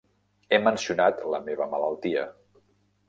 [0.53, 2.25] He mencionat la meva malaltia.